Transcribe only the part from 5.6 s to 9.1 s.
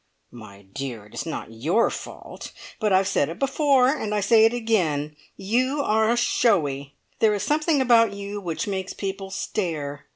are showy! There is something about you which makes